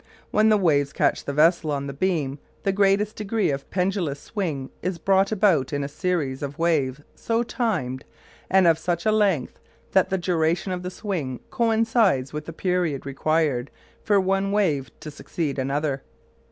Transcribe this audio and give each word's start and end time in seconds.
When 0.31 0.49
the 0.49 0.57
waves 0.57 0.93
catch 0.93 1.25
the 1.25 1.31
vessel 1.33 1.69
on 1.69 1.85
the 1.85 1.93
beam 1.93 2.39
the 2.63 2.71
greatest 2.71 3.15
degree 3.17 3.51
of 3.51 3.69
pendulous 3.69 4.19
swing 4.19 4.71
is 4.81 4.97
brought 4.97 5.31
about 5.31 5.71
in 5.71 5.83
a 5.83 5.87
series 5.87 6.41
of 6.41 6.57
waves 6.57 7.01
so 7.13 7.43
timed, 7.43 8.03
and 8.49 8.65
of 8.65 8.79
such 8.79 9.05
a 9.05 9.11
length, 9.11 9.59
that 9.91 10.09
the 10.09 10.17
duration 10.17 10.71
of 10.71 10.81
the 10.81 10.89
swing 10.89 11.39
coincides 11.51 12.33
with 12.33 12.45
the 12.47 12.51
period 12.51 13.05
required 13.05 13.69
for 14.03 14.19
one 14.19 14.51
wave 14.51 14.89
to 15.01 15.11
succeed 15.11 15.59
another. 15.59 16.01